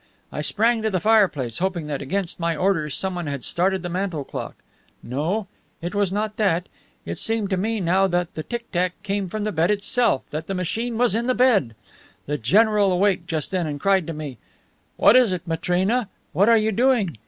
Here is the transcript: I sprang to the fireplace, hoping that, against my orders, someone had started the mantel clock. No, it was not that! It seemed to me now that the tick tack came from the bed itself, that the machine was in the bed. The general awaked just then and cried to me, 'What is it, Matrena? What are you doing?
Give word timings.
I 0.31 0.41
sprang 0.41 0.81
to 0.81 0.89
the 0.89 0.99
fireplace, 0.99 1.59
hoping 1.59 1.85
that, 1.85 2.01
against 2.01 2.39
my 2.39 2.55
orders, 2.55 2.95
someone 2.95 3.27
had 3.27 3.43
started 3.43 3.83
the 3.83 3.87
mantel 3.89 4.23
clock. 4.23 4.55
No, 5.03 5.45
it 5.79 5.93
was 5.93 6.11
not 6.11 6.37
that! 6.37 6.67
It 7.05 7.19
seemed 7.19 7.51
to 7.51 7.55
me 7.57 7.79
now 7.79 8.07
that 8.07 8.33
the 8.33 8.41
tick 8.41 8.71
tack 8.71 8.93
came 9.03 9.27
from 9.29 9.43
the 9.43 9.51
bed 9.51 9.69
itself, 9.69 10.27
that 10.31 10.47
the 10.47 10.55
machine 10.55 10.97
was 10.97 11.13
in 11.13 11.27
the 11.27 11.35
bed. 11.35 11.75
The 12.25 12.39
general 12.39 12.91
awaked 12.91 13.27
just 13.27 13.51
then 13.51 13.67
and 13.67 13.79
cried 13.79 14.07
to 14.07 14.13
me, 14.13 14.39
'What 14.97 15.15
is 15.15 15.31
it, 15.33 15.45
Matrena? 15.47 16.09
What 16.33 16.49
are 16.49 16.57
you 16.57 16.71
doing? 16.71 17.17